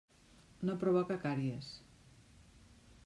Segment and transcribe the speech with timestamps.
[0.69, 1.69] No provoca càries.